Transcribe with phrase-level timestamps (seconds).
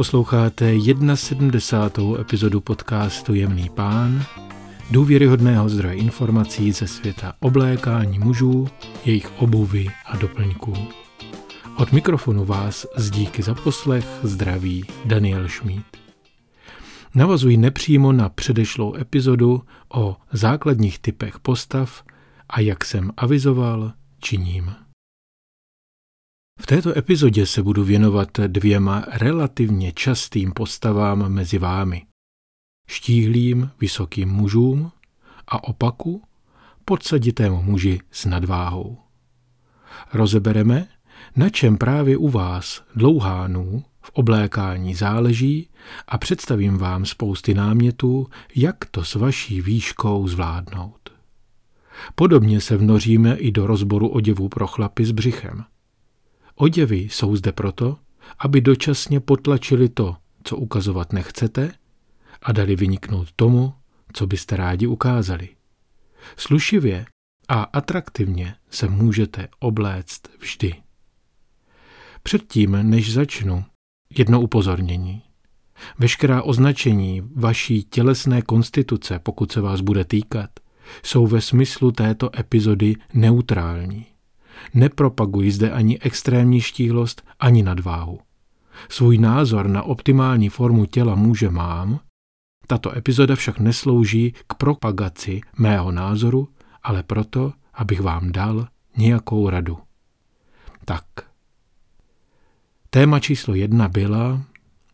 [0.00, 0.74] Posloucháte
[1.14, 2.20] 71.
[2.20, 4.24] epizodu podcastu Jemný pán,
[4.90, 8.68] důvěryhodného zdroje informací ze světa oblékání mužů,
[9.04, 10.74] jejich obuvy a doplňků.
[11.76, 15.84] Od mikrofonu vás z díky za poslech zdraví Daniel Šmíd.
[17.14, 19.62] Navazují nepřímo na předešlou epizodu
[19.94, 22.02] o základních typech postav
[22.48, 24.72] a jak jsem avizoval, činím.
[26.60, 32.02] V této epizodě se budu věnovat dvěma relativně častým postavám mezi vámi.
[32.88, 34.92] Štíhlým vysokým mužům
[35.48, 36.22] a opaku
[36.84, 38.98] podsaditému muži s nadváhou.
[40.12, 40.88] Rozebereme,
[41.36, 45.68] na čem právě u vás dlouhánů v oblékání záleží
[46.08, 51.10] a představím vám spousty námětů, jak to s vaší výškou zvládnout.
[52.14, 55.64] Podobně se vnoříme i do rozboru oděvů pro chlapy s břichem–
[56.60, 57.98] Oděvy jsou zde proto,
[58.38, 61.72] aby dočasně potlačili to, co ukazovat nechcete,
[62.42, 63.74] a dali vyniknout tomu,
[64.12, 65.48] co byste rádi ukázali.
[66.36, 67.06] Slušivě
[67.48, 70.74] a atraktivně se můžete obléct vždy.
[72.22, 73.64] Předtím, než začnu,
[74.18, 75.22] jedno upozornění.
[75.98, 80.50] Veškerá označení vaší tělesné konstituce, pokud se vás bude týkat,
[81.02, 84.09] jsou ve smyslu této epizody neutrální.
[84.74, 88.18] Nepropaguji zde ani extrémní štíhlost, ani nadváhu.
[88.88, 92.00] Svůj názor na optimální formu těla muže mám,
[92.66, 96.48] tato epizoda však neslouží k propagaci mého názoru,
[96.82, 99.78] ale proto, abych vám dal nějakou radu.
[100.84, 101.04] Tak.
[102.90, 104.42] Téma číslo jedna byla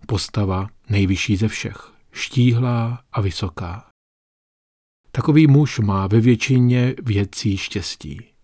[0.06, 3.86] postava nejvyšší ze všech, štíhlá a vysoká.
[5.10, 8.35] Takový muž má ve většině věcí štěstí.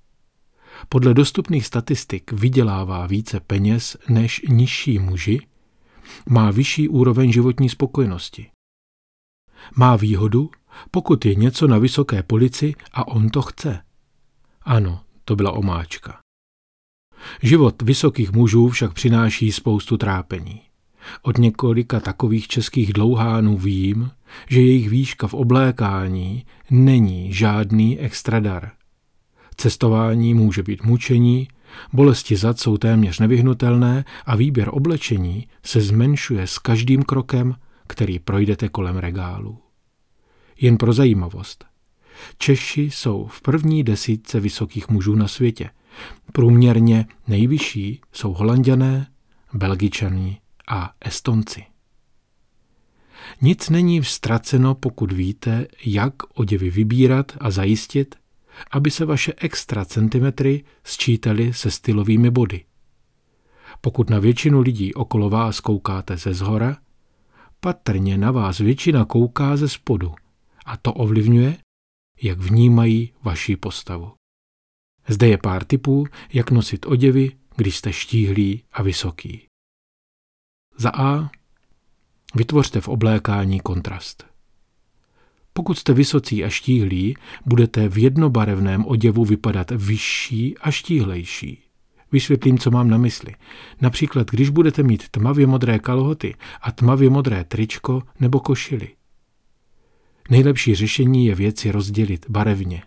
[0.89, 5.41] Podle dostupných statistik vydělává více peněz než nižší muži,
[6.29, 8.51] má vyšší úroveň životní spokojenosti.
[9.77, 10.51] Má výhodu,
[10.91, 13.83] pokud je něco na vysoké polici a on to chce.
[14.63, 16.19] Ano, to byla omáčka.
[17.43, 20.61] Život vysokých mužů však přináší spoustu trápení.
[21.23, 24.11] Od několika takových českých dlouhánů vím,
[24.49, 28.73] že jejich výška v oblékání není žádný extradar.
[29.63, 31.49] Cestování může být mučení,
[31.93, 37.55] bolesti zad jsou téměř nevyhnutelné a výběr oblečení se zmenšuje s každým krokem,
[37.87, 39.59] který projdete kolem regálu.
[40.61, 41.65] Jen pro zajímavost.
[42.39, 45.71] Češi jsou v první desítce vysokých mužů na světě.
[46.33, 49.07] Průměrně nejvyšší jsou holanděné,
[49.53, 51.65] belgičaní a estonci.
[53.41, 58.22] Nic není ztraceno, pokud víte, jak oděvy vybírat a zajistit,
[58.71, 62.65] aby se vaše extra centimetry sčítaly se stylovými body.
[63.81, 66.77] Pokud na většinu lidí okolo vás koukáte ze zhora,
[67.61, 70.15] patrně na vás většina kouká ze spodu
[70.67, 71.59] a to ovlivňuje,
[72.23, 74.13] jak vnímají vaši postavu.
[75.09, 79.47] Zde je pár tipů, jak nosit oděvy, když jste štíhlí a vysoký.
[80.77, 81.31] Za A.
[82.35, 84.32] Vytvořte v oblékání kontrast.
[85.53, 91.63] Pokud jste vysocí a štíhlí, budete v jednobarevném oděvu vypadat vyšší a štíhlejší.
[92.13, 93.35] Vysvětlím, co mám na mysli.
[93.81, 98.89] Například, když budete mít tmavě modré kalhoty a tmavě modré tričko nebo košily.
[100.31, 102.83] Nejlepší řešení je věci rozdělit barevně.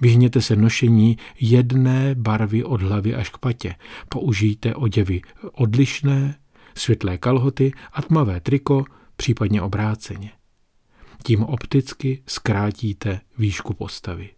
[0.00, 3.74] Vyhněte se nošení jedné barvy od hlavy až k patě.
[4.08, 5.20] Použijte oděvy
[5.52, 6.38] odlišné,
[6.74, 8.84] světlé kalhoty a tmavé triko,
[9.16, 10.30] případně obráceně
[11.24, 14.34] tím opticky zkrátíte výšku postavy.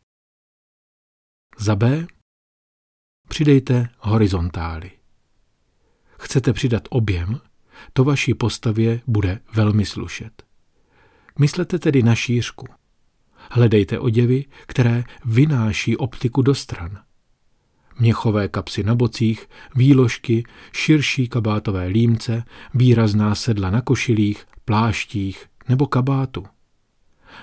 [1.58, 2.06] Za B
[3.28, 4.90] přidejte horizontály.
[6.18, 7.40] Chcete přidat objem,
[7.92, 10.42] to vaší postavě bude velmi slušet.
[11.38, 12.66] Myslete tedy na šířku.
[13.50, 17.02] Hledejte oděvy, které vynáší optiku do stran.
[17.98, 22.44] Měchové kapsy na bocích, výložky, širší kabátové límce,
[22.74, 26.46] výrazná sedla na košilích, pláštích nebo kabátu.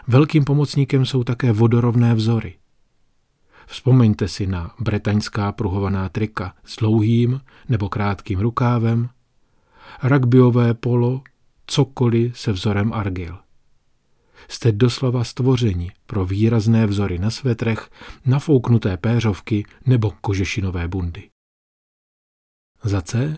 [0.07, 2.57] Velkým pomocníkem jsou také vodorovné vzory.
[3.67, 9.09] Vzpomeňte si na bretaňská pruhovaná trika s dlouhým nebo krátkým rukávem,
[10.03, 11.21] rugbyové polo,
[11.67, 13.39] cokoliv se vzorem argil.
[14.47, 17.89] Jste doslova stvořeni pro výrazné vzory na svetrech,
[18.25, 21.29] nafouknuté péřovky nebo kožešinové bundy.
[22.83, 23.37] Za C.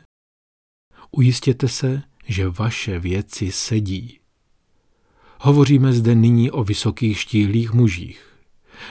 [1.12, 4.19] Ujistěte se, že vaše věci sedí.
[5.42, 8.26] Hovoříme zde nyní o vysokých štíhlých mužích.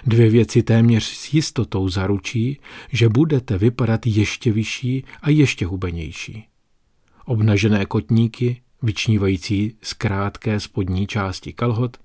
[0.06, 2.60] Dvě věci téměř s jistotou zaručí,
[2.92, 6.44] že budete vypadat ještě vyšší a ještě hubenější.
[7.24, 11.96] Obnažené kotníky vyčnívající z krátké spodní části kalhot,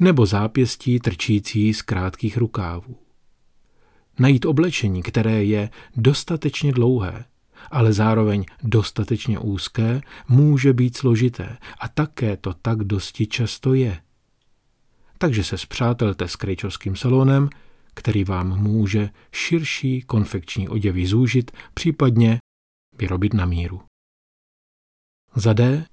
[0.00, 2.96] nebo zápěstí trčící z krátkých rukávů.
[4.18, 7.24] Najít oblečení, které je dostatečně dlouhé,
[7.70, 14.02] ale zároveň dostatečně úzké, může být složité a také to tak dosti často je.
[15.18, 17.48] Takže se zpřátelte s krejčovským salonem,
[17.94, 22.38] který vám může širší konfekční oděvy zúžit, případně
[22.98, 23.82] vyrobit na míru.
[25.34, 25.86] Za D.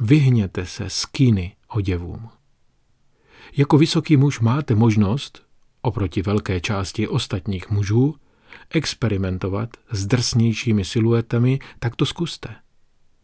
[0.00, 2.28] Vyhněte se skiny oděvům.
[3.56, 5.42] Jako vysoký muž máte možnost,
[5.82, 8.16] oproti velké části ostatních mužů,
[8.70, 12.56] experimentovat s drsnějšími siluetami, tak to zkuste.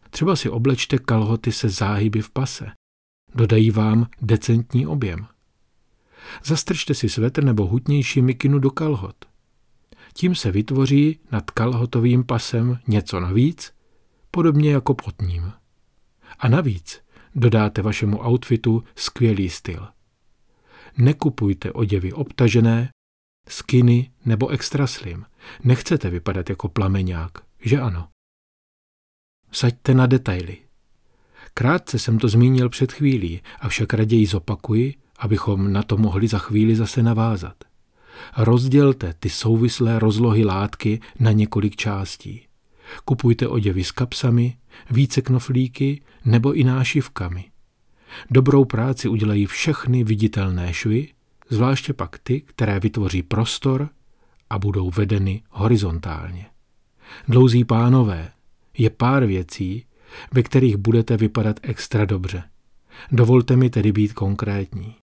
[0.09, 2.71] Třeba si oblečte kalhoty se záhyby v pase.
[3.35, 5.27] Dodají vám decentní objem.
[6.43, 9.15] Zastrčte si svetr nebo hutnější mikinu do kalhot.
[10.13, 13.73] Tím se vytvoří nad kalhotovým pasem něco navíc,
[14.31, 15.53] podobně jako pod ním.
[16.39, 17.01] A navíc
[17.35, 19.87] dodáte vašemu outfitu skvělý styl.
[20.97, 22.89] Nekupujte oděvy obtažené,
[23.47, 25.25] skiny nebo extra slim.
[25.63, 28.07] Nechcete vypadat jako plameňák, že ano?
[29.51, 30.57] Saďte na detaily.
[31.53, 36.75] Krátce jsem to zmínil před chvílí, avšak raději zopakuji, abychom na to mohli za chvíli
[36.75, 37.63] zase navázat.
[38.37, 42.41] Rozdělte ty souvislé rozlohy látky na několik částí.
[43.05, 44.57] Kupujte oděvy s kapsami,
[44.89, 47.45] více knoflíky nebo i nášivkami.
[48.31, 51.07] Dobrou práci udělají všechny viditelné švy,
[51.49, 53.89] zvláště pak ty, které vytvoří prostor
[54.49, 56.45] a budou vedeny horizontálně.
[57.27, 58.31] Dlouzí pánové,
[58.77, 59.85] je pár věcí,
[60.31, 62.43] ve kterých budete vypadat extra dobře.
[63.11, 64.95] Dovolte mi tedy být konkrétní.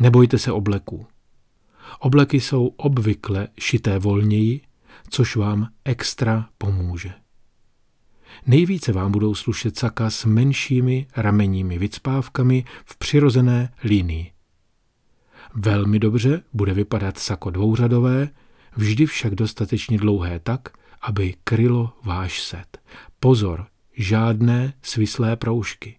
[0.00, 1.06] Nebojte se obleků.
[1.98, 4.60] Obleky jsou obvykle šité volněji,
[5.10, 7.12] což vám extra pomůže.
[8.46, 14.31] Nejvíce vám budou slušet saka s menšími ramenními vycpávkami v přirozené linii.
[15.54, 18.28] Velmi dobře bude vypadat sako dvouřadové,
[18.76, 20.68] vždy však dostatečně dlouhé tak,
[21.00, 22.78] aby krylo váš set.
[23.20, 23.66] Pozor,
[23.96, 25.98] žádné svislé proužky.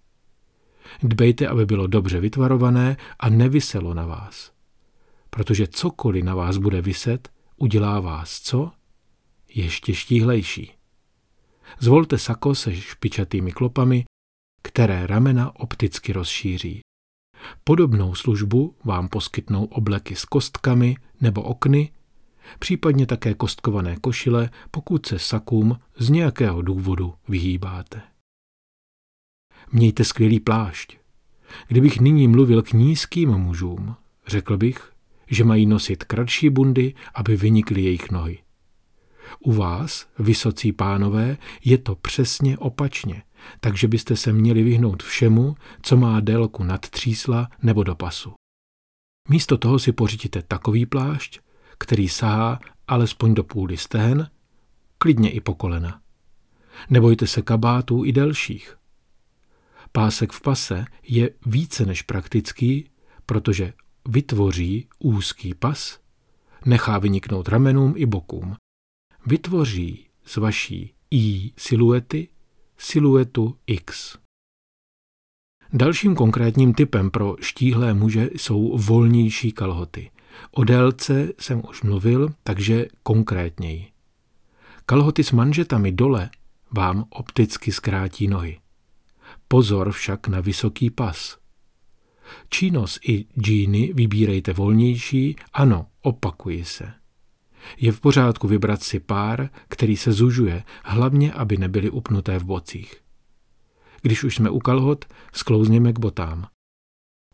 [1.04, 4.52] Dbejte, aby bylo dobře vytvarované a nevyselo na vás.
[5.30, 8.72] Protože cokoliv na vás bude vyset, udělá vás co?
[9.56, 10.72] Ještě štíhlejší.
[11.80, 14.06] Zvolte sako se špičatými klopami,
[14.62, 16.82] které ramena opticky rozšíří.
[17.64, 21.92] Podobnou službu vám poskytnou obleky s kostkami nebo okny,
[22.60, 28.02] případně také kostkované košile, pokud se sakům z nějakého důvodu vyhýbáte.
[29.72, 30.98] Mějte skvělý plášť.
[31.68, 33.96] Kdybych nyní mluvil k nízkým mužům,
[34.28, 34.94] řekl bych,
[35.28, 38.40] že mají nosit kratší bundy, aby vynikly jejich nohy.
[39.40, 43.24] U vás, vysocí pánové, je to přesně opačně,
[43.60, 48.34] takže byste se měli vyhnout všemu, co má délku nad třísla nebo do pasu.
[49.30, 51.40] Místo toho si pořídíte takový plášť,
[51.78, 54.30] který sahá alespoň do půly stehen,
[54.98, 56.02] klidně i po kolena.
[56.90, 58.78] Nebojte se kabátů i delších.
[59.92, 62.90] Pásek v pase je více než praktický,
[63.26, 63.74] protože
[64.10, 66.00] vytvoří úzký pas,
[66.66, 68.56] nechá vyniknout ramenům i bokům.
[69.26, 72.28] Vytvoří z vaší I siluety
[72.84, 74.18] siluetu X.
[75.74, 80.12] Dalším konkrétním typem pro štíhlé muže jsou volnější kalhoty.
[80.52, 83.88] O délce jsem už mluvil, takže konkrétněji.
[84.86, 86.30] Kalhoty s manžetami dole
[86.72, 88.60] vám opticky zkrátí nohy.
[89.48, 91.38] Pozor však na vysoký pas.
[92.50, 97.03] Čínos i džíny vybírejte volnější, ano, opakuji se.
[97.78, 102.96] Je v pořádku vybrat si pár, který se zužuje, hlavně, aby nebyly upnuté v bocích.
[104.02, 106.48] Když už jsme u kalhot, sklouzněme k botám.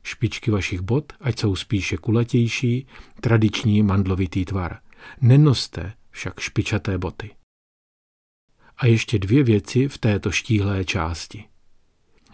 [0.04, 2.88] Špičky vašich bot, ať jsou spíše kulatější,
[3.22, 4.80] tradiční mandlovitý tvar.
[5.22, 7.32] Nenoste však špičaté boty.
[8.78, 11.46] A ještě dvě věci v této štíhlé části.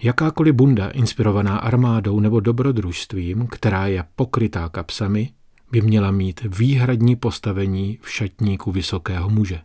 [0.04, 5.34] Jakákoliv bunda inspirovaná armádou nebo dobrodružstvím, která je pokrytá kapsami,
[5.72, 9.62] by měla mít výhradní postavení v šatníku vysokého muže.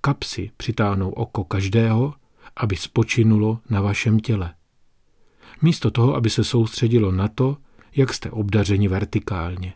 [0.00, 2.14] Kapsy přitáhnou oko každého,
[2.56, 4.54] aby spočinulo na vašem těle.
[5.62, 7.56] Místo toho, aby se soustředilo na to,
[7.96, 9.74] jak jste obdařeni vertikálně.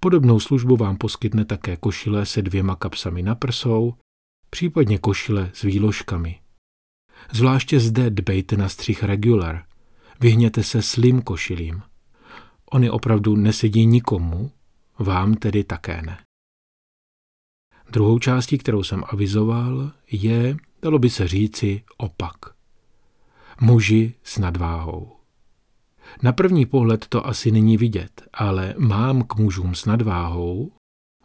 [0.00, 3.94] Podobnou službu vám poskytne také košile se dvěma kapsami na prsou,
[4.50, 6.40] případně košile s výložkami.
[7.32, 9.64] Zvláště zde dbejte na střih regular.
[10.20, 11.82] Vyhněte se slim košilím.
[12.72, 14.50] Ony opravdu nesedí nikomu,
[14.98, 16.18] vám tedy také ne.
[17.90, 22.36] Druhou částí, kterou jsem avizoval, je Dalo by se říci opak.
[23.60, 25.16] Muži s nadváhou.
[26.22, 30.72] Na první pohled to asi není vidět, ale mám k mužům s nadváhou,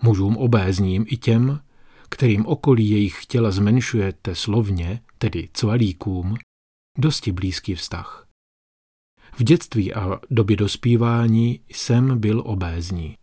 [0.01, 1.61] mužům obézním i těm,
[2.09, 6.35] kterým okolí jejich těla zmenšujete slovně, tedy cvalíkům,
[6.97, 8.26] dosti blízký vztah.
[9.39, 13.17] V dětství a době dospívání jsem byl obézní.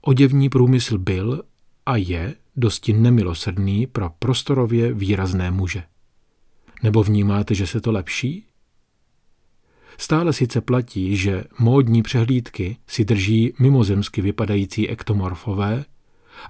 [0.00, 1.42] Oděvní průmysl byl
[1.86, 5.82] a je dosti nemilosrdný pro prostorově výrazné muže.
[6.82, 8.46] Nebo vnímáte, že se to lepší?
[9.98, 15.84] Stále sice platí, že módní přehlídky si drží mimozemsky vypadající ektomorfové,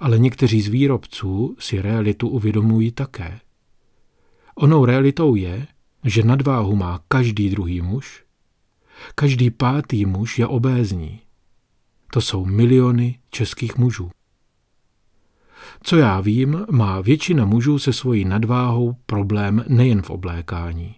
[0.01, 3.41] ale někteří z výrobců si realitu uvědomují také.
[4.55, 5.67] Onou realitou je,
[6.05, 8.24] že nadváhu má každý druhý muž,
[9.15, 11.21] každý pátý muž je obézní.
[12.13, 14.11] To jsou miliony českých mužů.
[15.83, 20.95] Co já vím, má většina mužů se svojí nadváhou problém nejen v oblékání.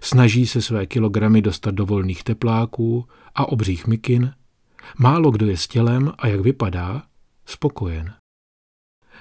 [0.00, 4.34] Snaží se své kilogramy dostat do volných tepláků a obřích mikin.
[4.98, 7.02] Málo kdo je s tělem a jak vypadá,
[7.46, 8.14] spokojen.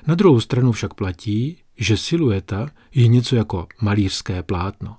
[0.07, 4.97] Na druhou stranu však platí, že silueta je něco jako malířské plátno.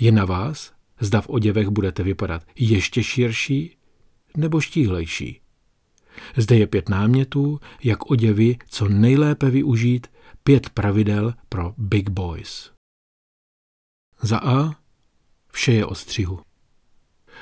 [0.00, 3.76] Je na vás, zda v oděvech budete vypadat ještě širší
[4.36, 5.40] nebo štíhlejší.
[6.36, 10.06] Zde je pět námětů, jak oděvy co nejlépe využít,
[10.42, 12.70] pět pravidel pro big boys.
[14.22, 14.70] Za A.
[15.52, 16.40] Vše je o střihu.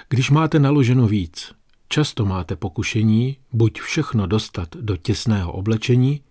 [0.08, 1.52] Když máte naloženo víc,
[1.88, 6.22] často máte pokušení buď všechno dostat do těsného oblečení,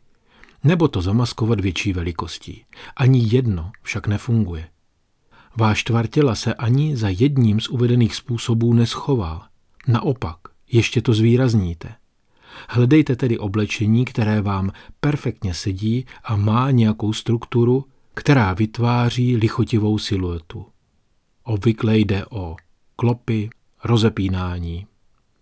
[0.63, 2.65] nebo to zamaskovat větší velikostí.
[2.95, 4.69] Ani jedno však nefunguje.
[5.57, 9.47] Váš tvar těla se ani za jedním z uvedených způsobů neschová.
[9.87, 10.37] Naopak,
[10.71, 11.95] ještě to zvýrazníte.
[12.69, 20.65] Hledejte tedy oblečení, které vám perfektně sedí a má nějakou strukturu, která vytváří lichotivou siluetu.
[21.43, 22.55] Obvykle jde o
[22.95, 23.49] klopy,
[23.83, 24.87] rozepínání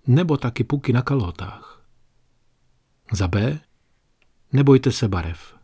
[0.08, 1.86] nebo taky puky na kalhotách.
[3.12, 3.60] Za B.
[4.54, 5.55] Nebojte se barev.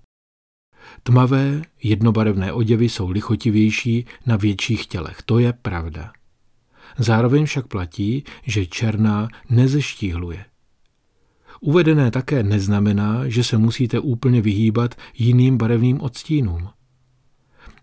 [1.04, 6.12] Tmavé, jednobarevné oděvy jsou lichotivější na větších tělech, to je pravda.
[6.98, 10.46] Zároveň však platí, že černá nezeštíhluje.
[11.62, 16.70] Uvedené také neznamená, že se musíte úplně vyhýbat jiným barevným odstínům.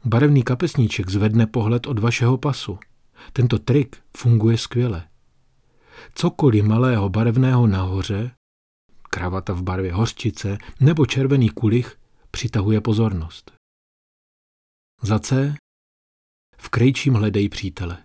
[0.04, 2.78] Barevný kapesníček zvedne pohled od vašeho pasu.
[3.32, 5.04] Tento trik funguje skvěle.
[6.14, 8.30] Cokoliv malého barevného nahoře,
[9.10, 11.96] kravata v barvě hořčice nebo červený kulich,
[12.30, 13.52] přitahuje pozornost.
[15.02, 15.54] Za C.
[16.58, 18.04] V krejčím hledej přítele.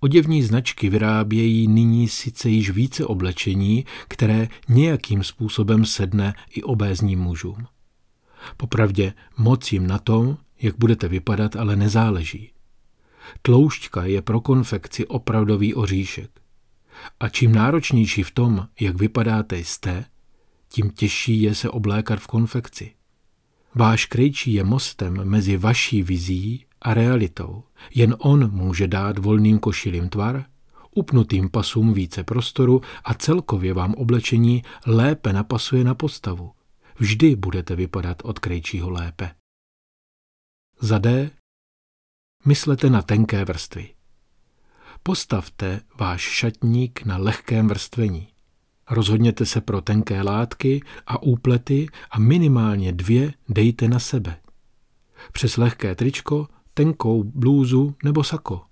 [0.00, 7.66] Oděvní značky vyrábějí nyní sice již více oblečení, které nějakým způsobem sedne i obézním mužům.
[8.56, 12.52] Popravdě moc jim na tom, jak budete vypadat, ale nezáleží.
[13.42, 16.40] Tloušťka je pro konfekci opravdový oříšek.
[17.20, 20.04] A čím náročnější v tom, jak vypadáte jste,
[20.68, 22.94] tím těžší je se oblékat v konfekci.
[23.74, 27.64] Váš krejčí je mostem mezi vaší vizí a realitou.
[27.94, 30.44] Jen on může dát volným košilím tvar,
[30.90, 36.52] upnutým pasům více prostoru a celkově vám oblečení lépe napasuje na postavu.
[36.98, 39.34] Vždy budete vypadat od krejčího lépe.
[40.80, 41.30] Za D.
[42.44, 43.94] Myslete na tenké vrstvy.
[45.02, 48.29] Postavte váš šatník na lehkém vrstvení.
[48.90, 54.36] Rozhodněte se pro tenké látky a úplety a minimálně dvě dejte na sebe.
[55.32, 58.62] Přes lehké tričko, tenkou blůzu nebo sako.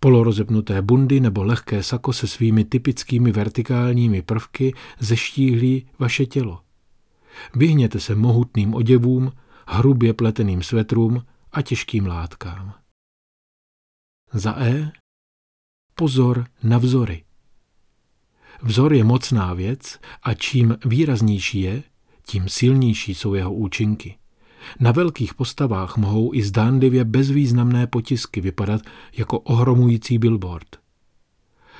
[0.00, 6.60] Polorozepnuté bundy nebo lehké sako se svými typickými vertikálními prvky zeštíhlí vaše tělo.
[7.54, 9.32] Vyhněte se mohutným oděvům,
[9.68, 12.74] hrubě pleteným svetrům a těžkým látkám.
[14.32, 14.92] Za E.
[15.94, 17.24] Pozor na vzory.
[18.64, 21.82] Vzor je mocná věc a čím výraznější je,
[22.26, 24.16] tím silnější jsou jeho účinky.
[24.80, 28.80] Na velkých postavách mohou i zdánlivě bezvýznamné potisky vypadat
[29.16, 30.66] jako ohromující billboard.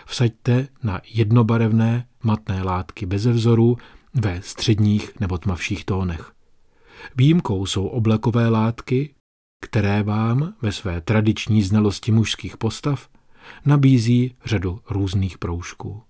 [0.06, 3.76] Vsaďte na jednobarevné matné látky bez vzoru
[4.14, 6.32] ve středních nebo tmavších tónech.
[7.16, 9.14] Výjimkou jsou oblekové látky,
[9.60, 13.08] které vám ve své tradiční znalosti mužských postav
[13.66, 16.02] nabízí řadu různých proužků.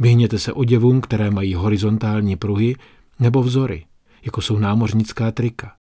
[0.00, 2.76] Vyhněte se oděvům, které mají horizontální pruhy
[3.18, 3.86] nebo vzory,
[4.22, 5.76] jako jsou námořnická trika.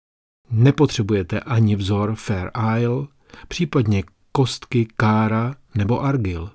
[0.51, 3.07] Nepotřebujete ani vzor Fair Isle,
[3.47, 6.51] případně kostky Kára nebo Argil.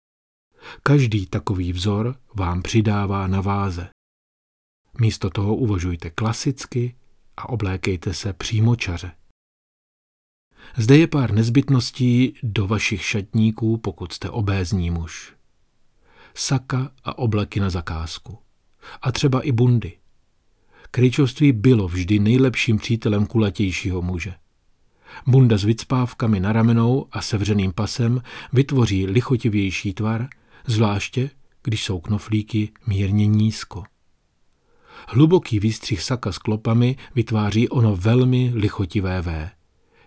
[0.83, 3.89] Každý takový vzor vám přidává na váze.
[5.01, 6.97] Místo toho uvažujte klasicky
[7.37, 9.13] a oblékejte se přímo čaře.
[10.77, 15.38] Zde je pár nezbytností do vašich šatníků, pokud jste obézní muž.
[16.35, 18.39] Saka a obleky na zakázku.
[19.03, 19.93] A třeba i bundy.
[20.91, 24.35] Krejčovství bylo vždy nejlepším přítelem kulatějšího muže.
[25.27, 30.29] Bunda s vycpávkami na ramenou a sevřeným pasem vytvoří lichotivější tvar,
[30.67, 31.31] zvláště
[31.63, 33.85] když jsou knoflíky mírně nízko.
[35.09, 39.51] Hluboký výstřih saka s klopami vytváří ono velmi lichotivé V.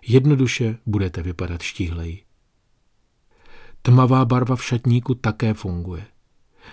[0.06, 2.22] Jednoduše budete vypadat štíhleji.
[3.82, 6.06] Tmavá barva v šatníku také funguje.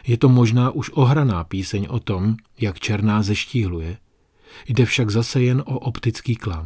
[0.08, 3.98] Je to možná už ohraná píseň o tom, jak černá zeštíhluje.
[4.67, 6.65] Jde však zase jen o optický klam.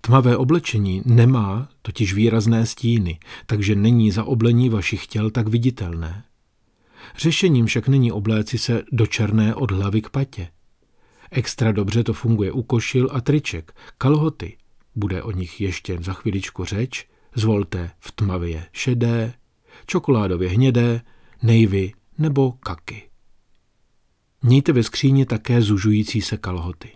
[0.00, 6.24] Tmavé oblečení nemá totiž výrazné stíny, takže není za oblení vašich těl tak viditelné.
[7.16, 10.48] Řešením však není obléci se do černé od hlavy k patě.
[11.30, 14.56] Extra dobře to funguje u košil a triček, kalhoty.
[14.94, 17.06] Bude o nich ještě za chviličku řeč.
[17.34, 19.32] Zvolte v tmavě šedé,
[19.86, 21.00] čokoládově hnědé,
[21.42, 23.10] nejvy nebo kaky.
[24.42, 26.88] Mějte ve skříni také zužující se kalhoty.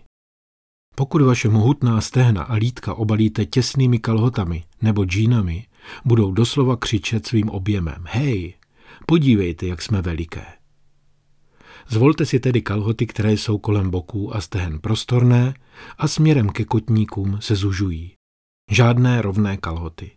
[0.95, 5.67] Pokud vaše mohutná stehna a lítka obalíte těsnými kalhotami nebo džínami,
[6.05, 8.03] budou doslova křičet svým objemem.
[8.07, 8.53] Hej,
[9.05, 10.45] podívejte, jak jsme veliké.
[11.87, 15.53] Zvolte si tedy kalhoty, které jsou kolem boků a stehen prostorné
[15.97, 18.11] a směrem ke kotníkům se zužují.
[18.71, 20.11] Žádné rovné kalhoty.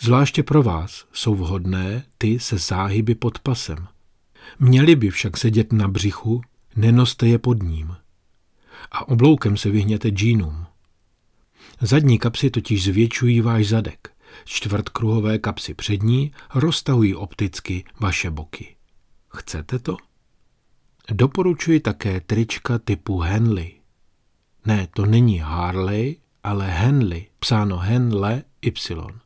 [0.00, 3.88] Zvláště pro vás jsou vhodné ty se záhyby pod pasem.
[4.58, 6.42] Měli by však sedět na břichu,
[6.76, 7.96] nenoste je pod ním.
[8.90, 10.66] A obloukem se vyhněte džínům.
[11.80, 14.12] Zadní kapsy totiž zvětšují váš zadek.
[14.44, 18.76] Čtvrtkruhové kapsy přední roztahují opticky vaše boky.
[19.28, 19.96] Chcete to?
[21.10, 23.72] Doporučuji také trička typu Henley.
[24.66, 29.18] Ne, to není Harley, ale Henley, psáno Henle Y.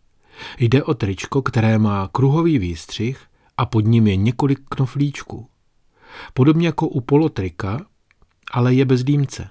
[0.58, 3.20] Jde o tričko, které má kruhový výstřih
[3.56, 5.48] a pod ním je několik knoflíčků.
[6.34, 7.86] Podobně jako u polotrika,
[8.52, 9.48] ale je bez dýmce.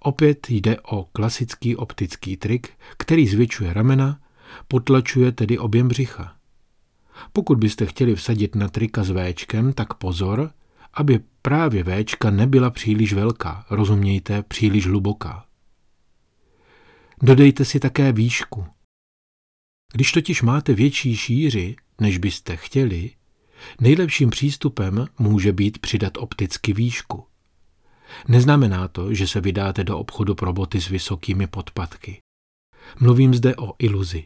[0.00, 4.20] Opět jde o klasický optický trik, který zvětšuje ramena,
[4.68, 6.36] potlačuje tedy objem břicha.
[7.32, 10.50] Pokud byste chtěli vsadit na trika s Včkem, tak pozor,
[10.94, 15.44] aby právě Včka nebyla příliš velká, rozumějte, příliš hluboká.
[17.22, 18.66] Dodejte si také výšku.
[19.92, 23.10] Když totiž máte větší šíři, než byste chtěli,
[23.80, 27.24] nejlepším přístupem může být přidat opticky výšku.
[28.28, 32.18] Neznamená to, že se vydáte do obchodu pro boty s vysokými podpatky.
[33.00, 34.24] Mluvím zde o iluzi.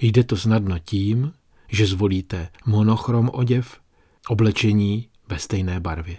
[0.00, 1.32] Jde to snadno tím,
[1.68, 3.80] že zvolíte monochrom oděv,
[4.28, 6.16] oblečení ve stejné barvě.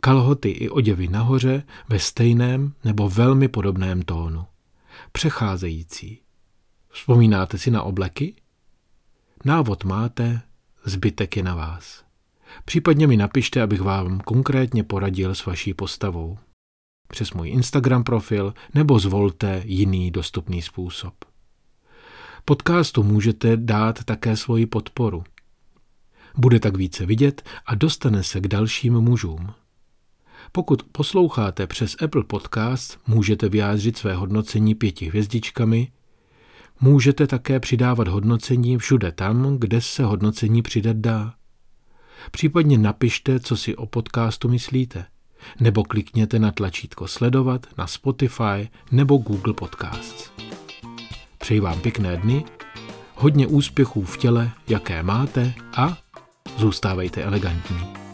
[0.00, 4.46] Kalhoty i oděvy nahoře ve stejném nebo velmi podobném tónu.
[5.12, 6.25] Přecházející.
[6.96, 8.34] Vzpomínáte si na obleky?
[9.44, 10.40] Návod máte,
[10.84, 12.04] zbytek je na vás.
[12.64, 16.38] Případně mi napište, abych vám konkrétně poradil s vaší postavou.
[17.08, 21.14] Přes můj Instagram profil nebo zvolte jiný dostupný způsob.
[22.44, 25.24] Podcastu můžete dát také svoji podporu.
[26.36, 29.54] Bude tak více vidět a dostane se k dalším mužům.
[30.52, 35.92] Pokud posloucháte přes Apple Podcast, můžete vyjádřit své hodnocení pěti hvězdičkami.
[36.80, 41.34] Můžete také přidávat hodnocení všude tam, kde se hodnocení přidat dá.
[42.30, 45.06] Případně napište, co si o podcastu myslíte,
[45.60, 50.30] nebo klikněte na tlačítko sledovat na Spotify nebo Google Podcasts.
[51.38, 52.44] Přeji vám pěkné dny,
[53.14, 55.98] hodně úspěchů v těle, jaké máte a
[56.56, 58.05] zůstávejte elegantní.